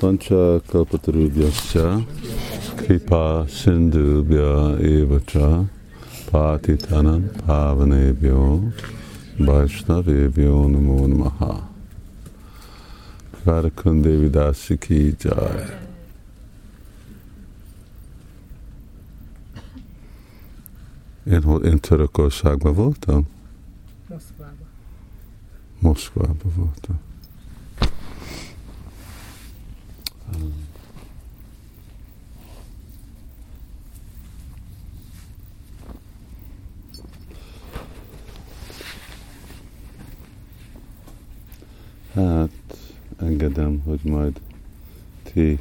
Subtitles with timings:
[0.00, 2.04] Pancha kalpatarubhyascha
[2.76, 5.68] kripa sindhubhya evacha
[6.30, 8.72] patitanam pavanebhyo
[9.46, 11.52] vaishnavebhyo namo namaha.
[13.46, 15.64] Radhakundevi Dasi ki jai.
[21.24, 23.26] Én, hol- én Törökországban voltam?
[24.08, 24.64] Moszkvába.
[25.78, 26.98] Moszkvában voltam.
[42.16, 42.50] Hát,
[43.16, 44.40] engedem, hogy majd
[45.22, 45.58] ti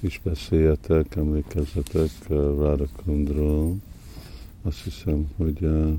[0.00, 3.76] is beszéljetek, emlékezzetek Radakundról.
[4.62, 5.92] Azt hiszem, hogy uh,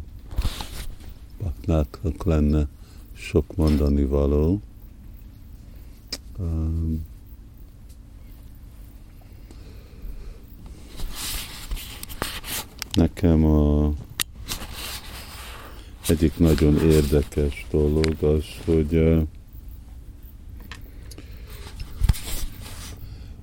[1.43, 2.67] Baknáknak lenne
[3.13, 4.61] sok mondani való.
[6.39, 7.05] Um,
[12.93, 13.76] nekem a
[16.09, 19.25] egyik nagyon érdekes dolog az, hogy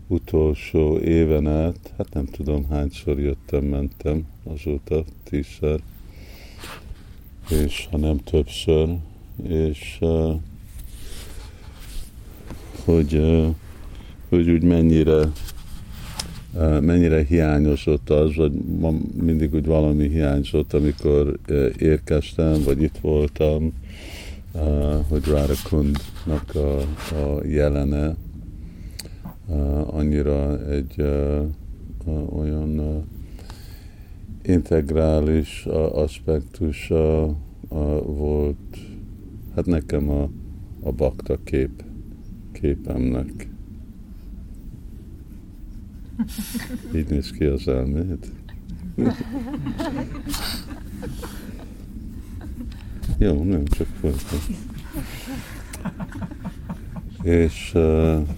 [0.07, 5.81] utolsó éven át, hát nem tudom hányszor jöttem, mentem azóta, tízszer,
[7.51, 8.89] és ha nem többször,
[9.43, 9.99] és
[12.85, 13.23] hogy,
[14.29, 15.33] hogy úgy mennyire
[16.81, 18.53] mennyire hiányozott az, vagy
[19.23, 21.39] mindig úgy valami hiányzott, amikor
[21.79, 23.73] érkeztem, vagy itt voltam,
[25.09, 26.79] hogy Rárakundnak a,
[27.15, 28.17] a jelene,
[29.87, 31.03] annyira egy
[32.37, 33.05] olyan
[34.43, 37.37] integrális aspektusa
[38.05, 38.79] volt,
[39.55, 40.31] hát nekem a,
[40.81, 41.85] a bakta kép,
[42.53, 43.54] képemnek.
[46.95, 48.33] Így néz ki az elméd.
[53.19, 54.41] Jó, nem csak folyton.
[57.23, 58.29] És uh,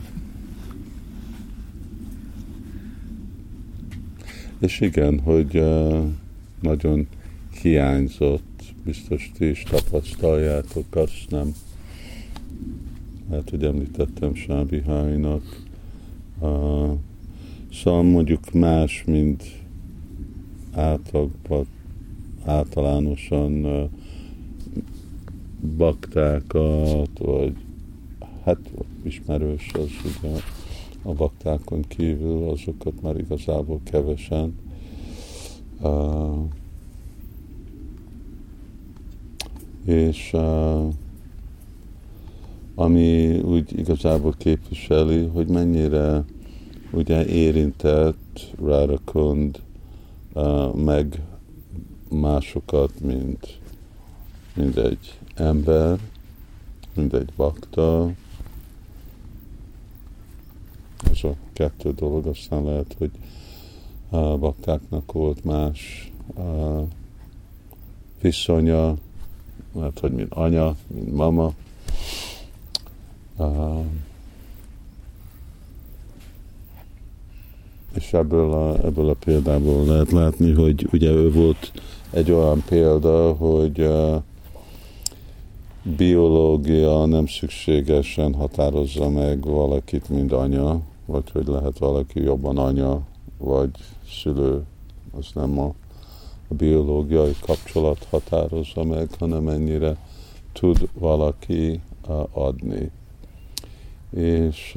[4.58, 6.04] És igen, hogy uh,
[6.60, 7.06] nagyon
[7.62, 11.54] hiányzott, biztos ti is tapasztaljátok, azt nem,
[13.31, 15.62] hát hogy említettem Sábihájnak,
[16.38, 16.91] uh,
[17.72, 19.44] szóval mondjuk más, mint
[20.72, 21.66] átlagban,
[22.44, 23.66] általánosan
[25.76, 27.56] baktákat, vagy
[28.44, 28.59] hát
[29.03, 30.38] ismerős az ugye
[31.03, 34.55] a baktákon kívül, azokat már igazából kevesen.
[35.81, 36.49] Uh,
[39.84, 40.93] és uh,
[42.75, 46.25] ami úgy igazából képviseli, hogy mennyire
[46.91, 49.60] ugye érintett Rárakund
[50.32, 51.22] uh, meg
[52.08, 53.58] másokat, mint,
[54.54, 55.98] mint egy ember,
[56.94, 58.10] mint egy bakta,
[61.10, 63.10] ez a kettő dolog, aztán lehet, hogy
[64.08, 66.82] a baktáknak volt más a
[68.20, 68.96] viszonya,
[69.72, 71.52] lehet, hogy mint anya, mint mama.
[73.36, 73.84] Uh,
[77.96, 81.72] és ebből a, ebből a példából lehet látni, hogy ugye ő volt
[82.10, 84.22] egy olyan példa, hogy uh,
[85.96, 93.00] biológia nem szükségesen határozza meg valakit, mint anya, vagy hogy lehet valaki jobban anya,
[93.38, 93.70] vagy
[94.22, 94.64] szülő,
[95.18, 95.74] az nem a,
[96.48, 99.96] a biológiai kapcsolat határozza meg, hanem mennyire
[100.52, 101.80] tud valaki
[102.32, 102.90] adni.
[104.10, 104.76] És,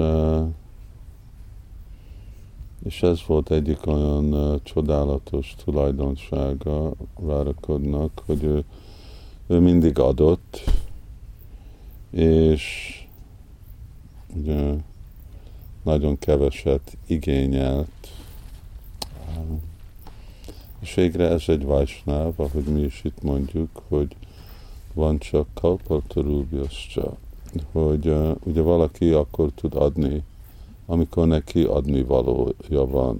[2.84, 8.64] és ez volt egyik olyan uh, csodálatos tulajdonsága Várakodnak, hogy ő,
[9.48, 10.64] ő mindig adott,
[12.12, 12.94] és
[14.36, 14.74] ugye
[15.84, 17.88] nagyon keveset igényelt.
[20.80, 24.16] És végre ez egy Vajsnáv, ahogy mi is itt mondjuk, hogy
[24.94, 27.18] van csak kalpatarúbjascsa,
[27.72, 30.24] hogy uh, ugye valaki akkor tud adni,
[30.89, 33.19] amikor neki adni valója van.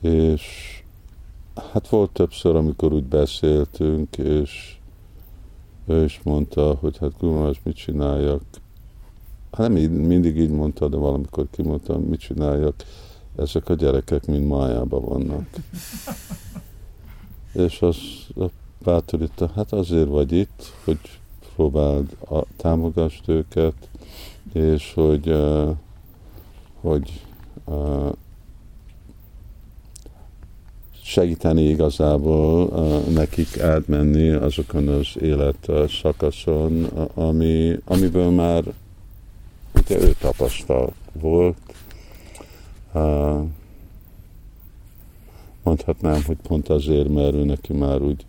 [0.00, 0.42] És
[1.72, 4.76] hát volt többször, amikor úgy beszéltünk, és
[5.86, 8.42] ő is mondta, hogy hát Gumás, mit csináljak.
[9.52, 12.74] Hát nem így, mindig így mondta, de valamikor kimondta, mit csináljak.
[13.36, 15.48] Ezek a gyerekek mind májában vannak.
[17.66, 17.96] És az,
[18.84, 20.98] bátorítja, hát azért vagy itt, hogy
[21.58, 23.74] próbáld a, támogasd őket,
[24.52, 25.70] és hogy, uh,
[26.80, 27.20] hogy
[27.64, 28.12] uh,
[31.02, 35.70] segíteni igazából uh, nekik átmenni azokon az élet
[36.02, 36.84] szakaszon,
[37.14, 38.64] ami, amiből már
[39.74, 41.56] ugye ő tapasztalt volt.
[42.92, 43.42] Uh,
[45.62, 48.24] mondhatnám, hogy pont azért, mert ő neki már úgy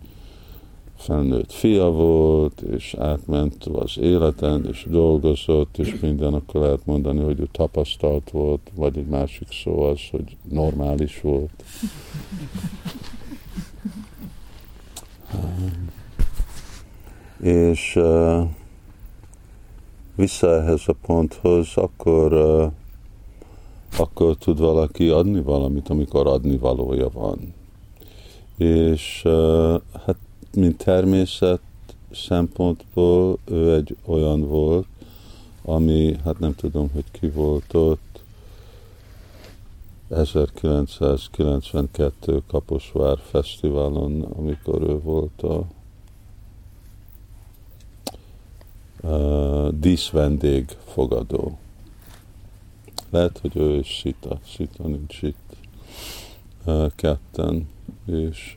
[1.00, 7.40] felnőtt fia volt, és átment az életen, és dolgozott, és minden, akkor lehet mondani, hogy
[7.40, 11.64] ő tapasztalt volt, vagy egy másik szó az, hogy normális volt.
[17.40, 18.48] és uh,
[20.14, 22.72] vissza ehhez a ponthoz, akkor, uh,
[23.98, 27.54] akkor tud valaki adni valamit, amikor adni valója van.
[28.56, 30.16] És uh, hát
[30.54, 31.60] mint természet
[32.12, 34.86] szempontból ő egy olyan volt,
[35.62, 38.22] ami, hát nem tudom, hogy ki volt ott,
[40.10, 45.64] 1992 Kaposvár Fesztiválon, amikor ő volt a,
[49.08, 51.58] a díszvendég fogadó.
[53.10, 55.56] Lehet, hogy ő is Sita, Sita nincs itt
[56.94, 57.68] ketten,
[58.06, 58.56] és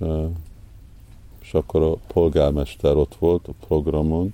[1.53, 4.33] akkor a polgármester ott volt a programon,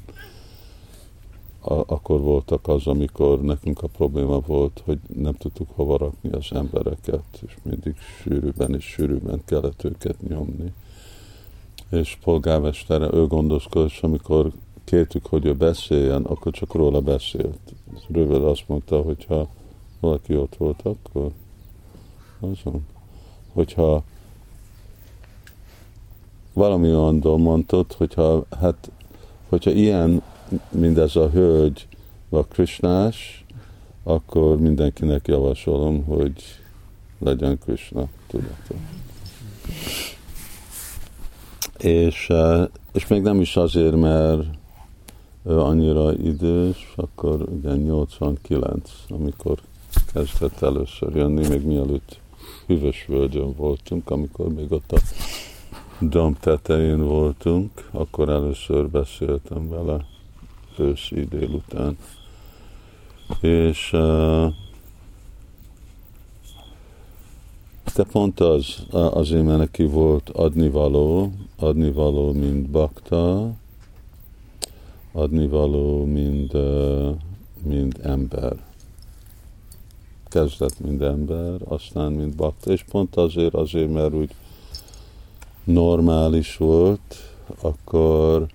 [1.62, 6.48] a, akkor voltak az, amikor nekünk a probléma volt, hogy nem tudtuk hova rakni az
[6.52, 10.74] embereket, és mindig sűrűben és sűrűben kellett őket nyomni.
[11.90, 14.52] És polgármester, ő gondoskodott, és amikor
[14.84, 17.60] kértük, hogy ő beszéljen, akkor csak róla beszélt.
[18.12, 19.48] Rövid azt mondta, hogy ha
[20.00, 21.32] valaki ott volt, akkor
[22.40, 22.86] azon.
[23.54, 24.04] Hogyha
[26.54, 28.92] valami olyan mondtad, hogyha, hát,
[29.50, 30.22] hogyha ilyen,
[30.72, 31.88] mindez a hölgy,
[32.30, 33.46] a Krishnás,
[34.04, 36.34] akkor mindenkinek javasolom, hogy
[37.20, 38.74] legyen Krishna tudata.
[41.78, 44.44] És, eh, és még nem is azért, mert
[45.46, 49.60] ő annyira idős, akkor ugye 89, amikor
[50.14, 52.20] kezdett először jönni, még mielőtt
[52.68, 54.98] hűvös völgyön voltunk, amikor még ott a
[56.00, 60.06] domb tetején voltunk, akkor először beszéltem vele
[60.78, 61.98] őszi délután.
[63.42, 64.54] És uh,
[67.96, 73.52] de pont az, azért, mert neki volt adnivaló, adnivaló, mint bakta,
[75.12, 77.16] adnivaló, mint, uh,
[77.64, 78.54] mint ember.
[80.28, 84.32] Kezdett, mint ember, aztán, mint bakta, és pont azért, azért, mert úgy
[85.70, 87.16] normális volt,
[87.62, 88.48] akkor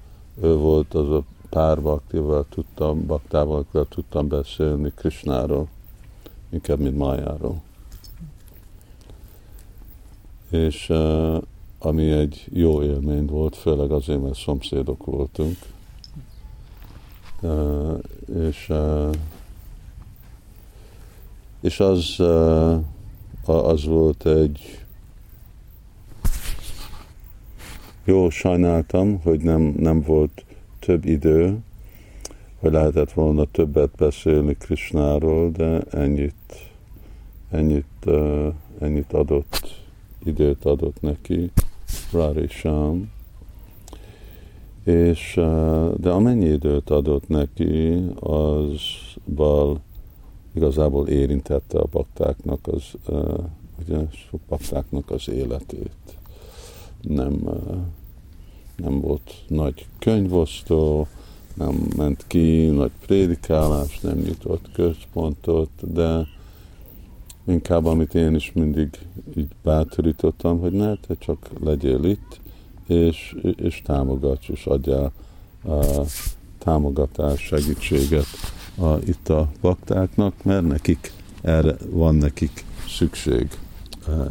[0.42, 5.68] ő volt az a pár baktival tudtam, baktával, tudtam beszélni Krishnáról,
[6.50, 7.62] inkább mint Májáról.
[10.50, 11.42] És uh,
[11.78, 15.56] ami egy jó élmény volt, főleg azért, mert szomszédok voltunk.
[17.40, 17.98] Uh,
[18.36, 19.14] és, uh,
[21.60, 22.78] és az, uh,
[23.44, 24.83] az volt egy
[28.06, 30.44] jó, sajnáltam, hogy nem, nem volt
[30.78, 31.58] több idő,
[32.58, 36.70] hogy lehetett volna többet beszélni Krisnáról, de ennyit,
[37.50, 39.82] ennyit, uh, ennyit adott,
[40.24, 41.50] időt adott neki
[42.12, 43.10] Rari Sham.
[44.84, 48.80] És, uh, de amennyi időt adott neki, az
[49.34, 49.80] bal
[50.54, 53.44] igazából érintette a baktáknak az, uh,
[53.84, 53.98] ugye,
[54.48, 56.13] baktáknak az életét
[57.08, 57.40] nem,
[58.76, 61.06] nem volt nagy könyvosztó,
[61.54, 66.26] nem ment ki nagy prédikálás, nem nyitott központot, de
[67.46, 68.88] inkább amit én is mindig
[69.36, 72.40] így bátorítottam, hogy ne, te csak legyél itt,
[72.86, 75.12] és, és támogass, és adjál
[75.64, 75.84] a
[76.58, 78.26] támogatás, segítséget
[78.78, 83.48] a, itt a baktáknak, mert nekik erre van nekik szükség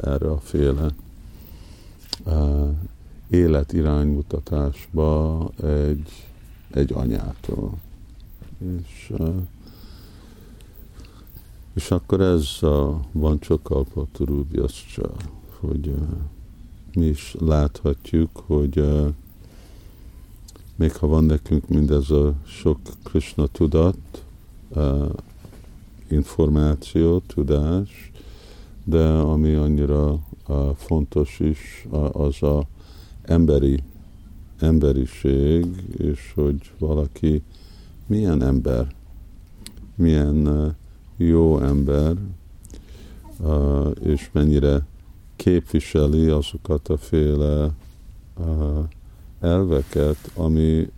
[0.01, 0.87] erre a féle
[3.29, 6.27] életiránymutatásba egy,
[6.71, 7.73] egy anyától.
[8.57, 9.13] És,
[11.73, 15.11] és akkor ez a, van csak a Paturubjaszcsa,
[15.59, 15.93] hogy
[16.93, 18.83] mi is láthatjuk, hogy
[20.75, 24.23] még ha van nekünk mindez a sok Krishna tudat,
[26.07, 28.11] információ, tudás,
[28.83, 30.19] de ami annyira
[30.75, 32.67] fontos is, az a
[33.21, 33.83] emberi,
[34.59, 35.65] emberiség,
[35.97, 37.43] és hogy valaki
[38.05, 38.87] milyen ember,
[39.95, 40.75] milyen
[41.17, 42.15] jó ember,
[44.03, 44.85] és mennyire
[45.35, 47.71] képviseli azokat a féle
[49.39, 50.89] elveket, ami,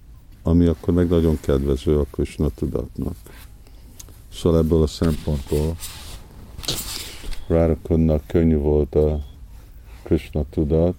[0.44, 3.16] ami akkor meg nagyon kedvező a Krishna tudatnak.
[4.34, 5.76] Szóval ebből a szempontból
[7.48, 9.24] Rárakonnak könnyű volt a
[10.06, 10.96] Krishna tudat,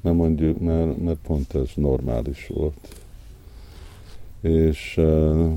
[0.00, 3.00] mert mondjuk, mert, mert pont ez normális volt.
[4.40, 5.52] És uh,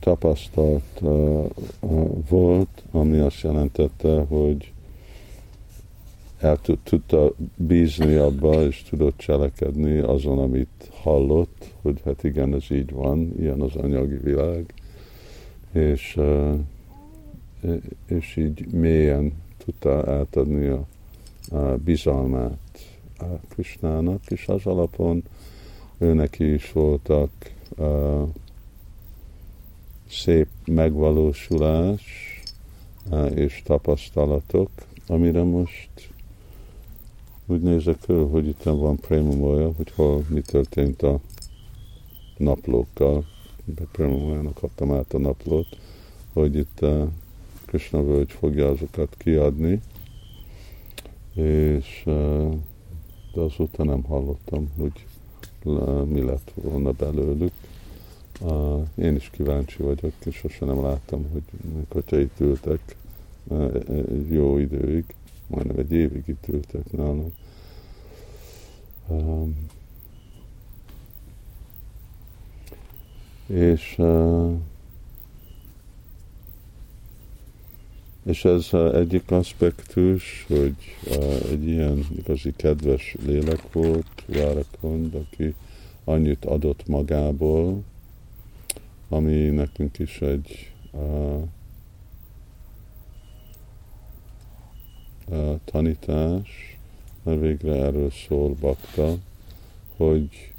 [0.00, 1.46] tapasztalt uh,
[2.28, 4.72] volt, ami azt jelentette, hogy
[6.38, 12.90] el tudta bízni abba, és tudott cselekedni azon, amit hallott, hogy hát igen, ez így
[12.90, 14.74] van, ilyen az anyagi világ,
[15.72, 16.18] és,
[18.06, 19.32] és így mélyen
[19.68, 20.86] tudta átadni a,
[21.50, 22.58] a bizalmát
[23.18, 25.22] a Krisnának, és az alapon
[25.98, 27.30] őnek is voltak
[27.76, 28.28] uh,
[30.10, 32.02] szép megvalósulás
[33.10, 34.70] uh, és tapasztalatok,
[35.06, 36.10] amire most
[37.46, 41.20] úgy nézek föl, hogy itt van Prémamoya, hogy hol mi történt a
[42.36, 43.24] naplókkal.
[43.64, 45.78] De Prémamoya-nak adtam át a naplót,
[46.32, 47.08] hogy itt a
[47.68, 49.80] Krishna völgy fogja azokat kiadni,
[51.34, 52.02] és
[53.34, 55.06] de azóta nem hallottam, hogy
[56.08, 57.52] mi lett volna belőlük.
[58.94, 61.42] Én is kíváncsi vagyok, és sosem nem láttam, hogy
[61.88, 62.96] hogyha itt ültek
[63.88, 65.04] egy jó időig,
[65.46, 67.32] majdnem egy évig itt ültek nálam.
[69.08, 69.68] Um,
[73.46, 74.52] és uh,
[78.24, 85.54] és ez uh, egyik aspektus, hogy uh, egy ilyen igazi kedves lélek volt, Várakond, aki
[86.04, 87.82] annyit adott magából,
[89.08, 91.42] ami nekünk is egy uh,
[95.64, 96.78] tanítás,
[97.22, 99.16] mert végre erről szól Bakta,
[99.96, 100.52] hogy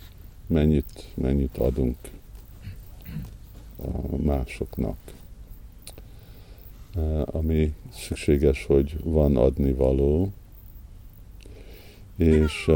[0.47, 1.97] mennyit, mennyit adunk
[4.17, 4.97] másoknak.
[7.25, 10.31] Ami szükséges, hogy van adni való,
[12.17, 12.71] és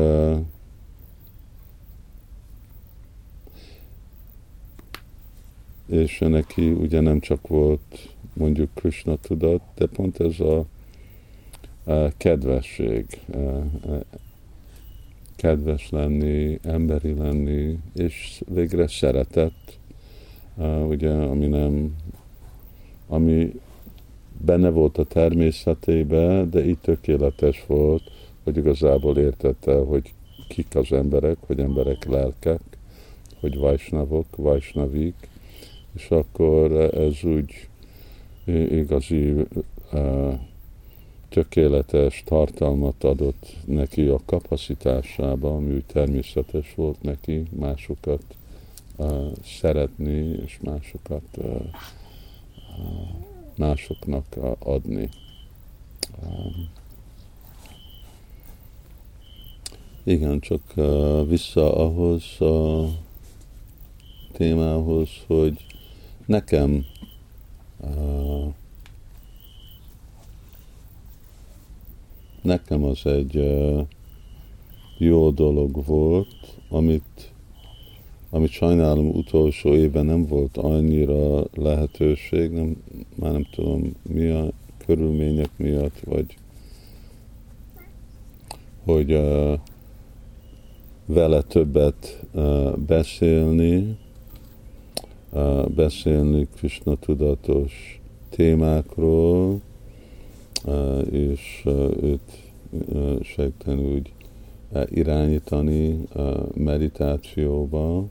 [5.88, 10.66] és neki ugye nem csak volt mondjuk Krishna tudat, de pont ez a
[12.18, 13.06] kedvesség,
[15.36, 19.80] kedves lenni, emberi lenni, és végre szeretet,
[20.88, 21.96] ugye, ami nem,
[23.08, 23.62] ami
[24.46, 28.12] benne volt a természetébe, de itt tökéletes volt,
[28.44, 30.14] hogy igazából értette, hogy
[30.48, 32.62] kik az emberek, hogy emberek lelkek,
[33.40, 35.28] hogy vajsnavok, vajsnavik,
[35.96, 37.68] és akkor ez úgy
[38.70, 39.34] igazi
[41.30, 48.24] tökéletes tartalmat adott neki a kapacitásába, ami úgy természetes volt neki másokat
[49.44, 51.38] szeretni, és másokat
[53.58, 55.10] másoknak uh, adni.
[56.24, 56.70] Um,
[60.04, 62.88] igen, csak uh, vissza ahhoz a
[64.32, 65.66] témához, hogy
[66.26, 66.86] nekem
[67.78, 68.54] uh,
[72.44, 73.56] nekem az egy
[74.98, 77.33] jó dolog volt, amit,
[78.34, 82.76] amit sajnálom utolsó évben nem volt annyira lehetőség, nem,
[83.16, 84.52] már nem tudom mi a
[84.86, 86.38] körülmények miatt, vagy
[88.86, 89.60] hogy uh,
[91.06, 93.98] vele többet uh, beszélni,
[95.32, 99.62] uh, beszélni Krishna tudatos témákról,
[101.12, 101.68] és
[102.02, 102.52] őt
[103.22, 104.14] segíteni úgy
[104.90, 106.08] irányítani
[106.54, 108.06] meditációba.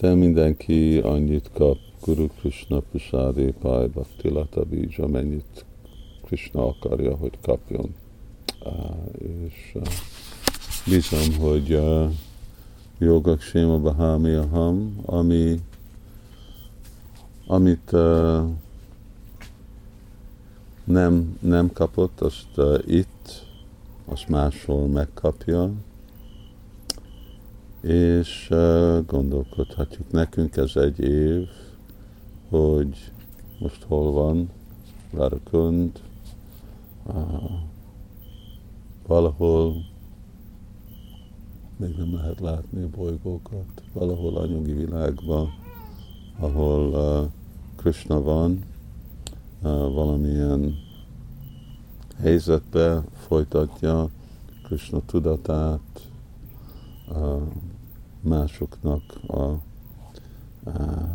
[0.00, 5.64] De mindenki annyit kap Guru Krishna Prasadi Pai Bhakti Lata Bija, amennyit
[6.24, 7.94] Krishna akarja, hogy kapjon.
[9.18, 9.76] És
[10.86, 11.80] bízom, hogy
[12.98, 15.60] Jogak Séma Bahami Aham, ami,
[17.46, 17.90] amit
[20.84, 23.44] nem, nem kapott, azt itt,
[24.04, 25.70] azt máshol megkapja,
[27.86, 28.48] és
[29.06, 30.10] gondolkodhatjuk.
[30.10, 31.48] Nekünk ez egy év,
[32.48, 33.12] hogy
[33.58, 34.50] most hol van
[35.10, 36.00] Várakund,
[37.06, 37.14] uh,
[39.06, 39.74] valahol
[41.76, 43.82] még nem lehet látni a bolygókat.
[43.92, 45.48] Valahol anyagi világban,
[46.38, 47.30] ahol
[47.76, 48.64] Krishna van,
[49.92, 50.74] valamilyen
[52.18, 54.08] helyzetbe folytatja
[54.62, 56.08] Krishna tudatát,
[58.26, 59.42] másoknak a
[60.64, 61.08] uh,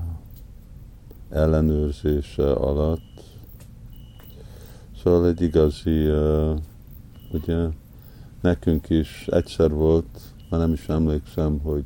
[1.30, 3.24] ellenőrzése alatt.
[5.03, 6.58] Szóval egy igazi, uh,
[7.32, 7.68] ugye,
[8.41, 11.84] nekünk is egyszer volt, már nem is emlékszem, hogy,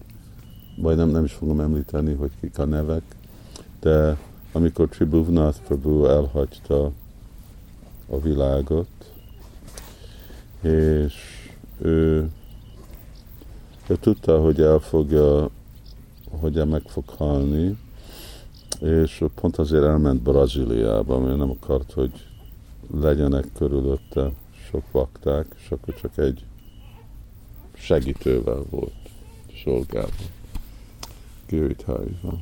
[0.77, 3.03] vagy nem, nem is fogom említeni, hogy kik a nevek,
[3.79, 4.17] de
[4.51, 6.91] amikor Tribhuvnath Prabhu elhagyta
[8.10, 9.13] a világot,
[10.62, 11.13] és
[11.82, 12.29] ő,
[13.88, 15.50] ő tudta, hogy el fogja,
[16.30, 17.77] hogy meg fog halni,
[18.80, 22.12] és pont azért elment Brazíliába, mert nem akart, hogy
[22.94, 24.32] legyenek körülötte
[24.70, 26.46] sok vakták, és akkor csak egy
[27.74, 28.94] segítővel volt
[29.63, 30.10] szolgálva.
[31.50, 32.42] Győjthájban.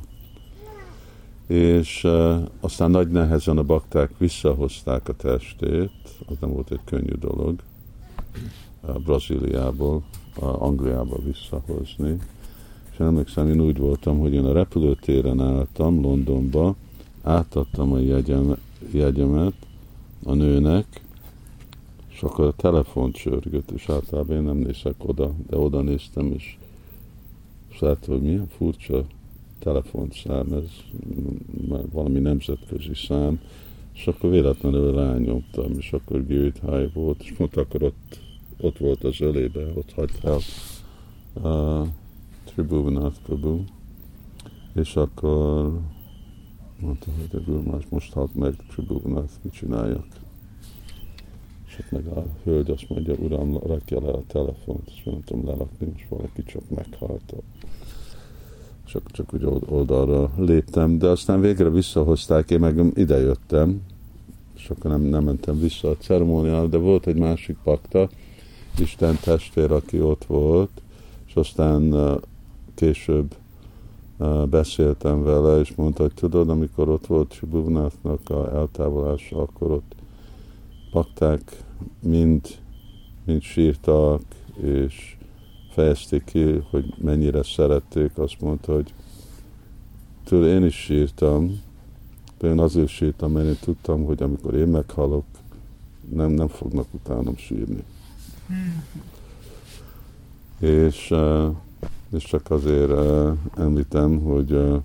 [1.46, 5.90] És uh, aztán nagy nehezen a bakták visszahozták a testét,
[6.26, 7.60] az nem volt egy könnyű dolog,
[8.92, 10.02] Brazíliából,
[10.40, 12.18] Angliába visszahozni.
[12.92, 16.74] És emlékszem, én úgy voltam, hogy én a repülőtéren álltam Londonba,
[17.22, 18.56] átadtam a jegyem,
[18.90, 19.54] jegyemet
[20.24, 21.02] a nőnek,
[22.10, 26.56] és akkor a telefon csörgött, és általában én nem nézek oda, de oda néztem, és,
[27.80, 29.04] láttam, hogy milyen furcsa
[29.58, 30.70] telefonszám, ez
[31.92, 33.40] valami nemzetközi szám,
[33.94, 38.20] és akkor véletlenül rányomtam, és akkor High volt, és mondta, akkor ott,
[38.60, 40.40] ott volt az ölébe, ott hagyta el
[41.42, 41.88] uh,
[42.44, 43.60] Tribhuvanat Prabhu,
[44.74, 45.72] és akkor
[46.80, 50.06] mondta, hogy ebből most halt meg Tribhuvanat, mit csináljak?
[51.66, 55.46] És ott meg a hölgy azt mondja, uram, rakja le a telefont, és nem tudom
[55.46, 57.34] lerakni, és valaki csak meghalt.
[58.84, 63.82] Csak, csak úgy oldalra léptem, de aztán végre visszahozták, én meg idejöttem,
[64.56, 68.08] és akkor nem, nem mentem vissza a ceremóniára, de volt egy másik pakta,
[68.78, 70.82] Isten testvér, aki ott volt,
[71.26, 71.94] és aztán
[72.74, 73.34] később
[74.50, 79.94] beszéltem vele, és mondta, hogy tudod, amikor ott volt Sibuvnáthnak a eltávolása, akkor ott
[80.90, 81.62] pakták
[82.00, 82.40] mind,
[83.24, 84.22] mind sírtak,
[84.62, 85.16] és
[85.70, 88.94] fejezték ki, hogy mennyire szerették, azt mondta, hogy
[90.24, 91.60] tőle én is sírtam,
[92.38, 95.24] de én azért sírtam, mert én tudtam, hogy amikor én meghalok,
[96.10, 97.84] nem, nem fognak utánam sírni.
[100.58, 101.14] És,
[102.16, 102.92] és csak azért
[103.56, 104.82] említem, hogy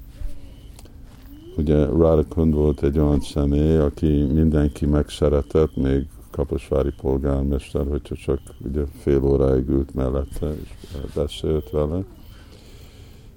[1.57, 8.81] ugye Radakund volt egy olyan személy, aki mindenki megszeretett, még Kaposvári polgármester, hogyha csak ugye
[8.99, 10.69] fél óráig ült mellette, és
[11.15, 12.03] beszélt vele.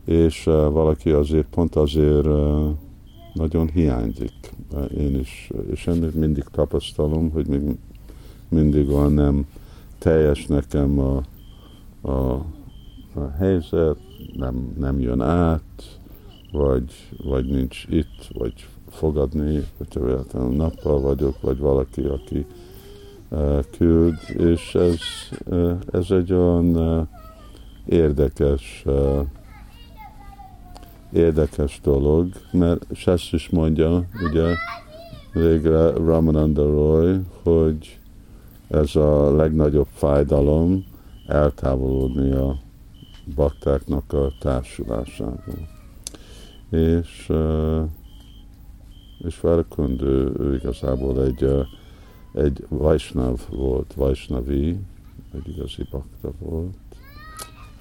[0.04, 2.28] És valaki azért, pont azért
[3.32, 4.54] nagyon hiányzik.
[4.98, 7.76] Én is, és én mindig tapasztalom, hogy még
[8.48, 9.46] mindig olyan nem
[10.02, 11.22] teljes nekem a,
[12.00, 12.32] a,
[13.14, 13.96] a helyzet,
[14.36, 15.98] nem, nem jön át,
[16.52, 22.46] vagy, vagy nincs itt, vagy fogadni, hogyha véletlenül nappal vagyok, vagy valaki, aki
[23.70, 24.98] küld, és ez,
[25.92, 27.08] ez egy olyan
[27.86, 28.84] érdekes
[31.12, 34.54] érdekes dolog, mert ezt is mondja, ugye,
[35.32, 37.98] végre Ramananda Roy, hogy
[38.72, 40.84] ez a legnagyobb fájdalom
[41.26, 42.58] eltávolodni a
[43.34, 45.68] baktáknak a társulásából.
[46.70, 47.32] És,
[49.18, 51.66] és Varakund, ő, ő igazából egy
[52.32, 54.78] egy Vaisnav volt, Vaisnavi,
[55.34, 56.76] egy igazi bakta volt,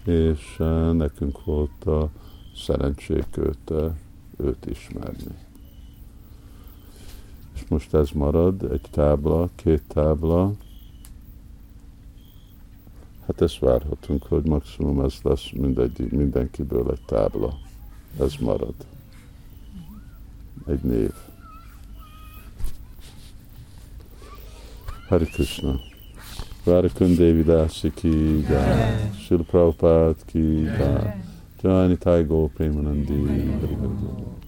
[0.06, 0.58] és
[0.92, 2.10] nekünk volt a
[2.56, 3.74] szerencsék őt,
[4.38, 5.36] őt ismerni.
[7.54, 10.54] És most ez marad, egy tábla, két tábla,
[13.28, 17.54] hát ezt várhatunk, hogy maximum ez lesz mindegy, mindenkiből egy tábla.
[18.20, 18.74] Ez marad.
[20.68, 21.12] Egy név.
[25.08, 25.80] Hare Krishna.
[26.64, 29.10] Radhakund Devi Dasi ki jai.
[29.26, 30.68] Srila Prabhupada ki
[31.62, 33.14] Nitai Go Premanandi.
[33.14, 34.41] Hare Hare